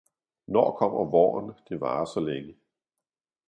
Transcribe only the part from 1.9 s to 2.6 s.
så længe